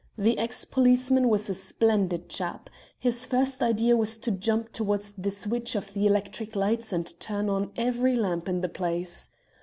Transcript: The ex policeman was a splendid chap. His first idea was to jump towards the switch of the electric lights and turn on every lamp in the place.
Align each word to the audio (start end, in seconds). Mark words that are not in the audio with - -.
The 0.17 0.39
ex 0.39 0.65
policeman 0.65 1.29
was 1.29 1.47
a 1.47 1.53
splendid 1.53 2.27
chap. 2.27 2.71
His 2.97 3.23
first 3.23 3.61
idea 3.61 3.95
was 3.95 4.17
to 4.17 4.31
jump 4.31 4.71
towards 4.71 5.11
the 5.15 5.29
switch 5.29 5.75
of 5.75 5.93
the 5.93 6.07
electric 6.07 6.55
lights 6.55 6.91
and 6.91 7.05
turn 7.19 7.51
on 7.51 7.71
every 7.77 8.15
lamp 8.15 8.49
in 8.49 8.61
the 8.61 8.67
place. 8.67 9.29